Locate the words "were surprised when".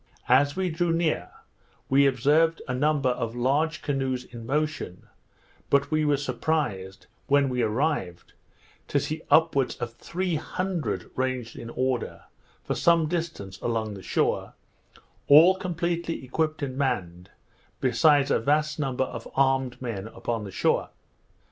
6.05-7.49